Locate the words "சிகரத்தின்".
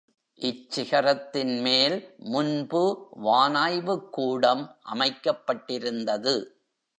0.69-1.61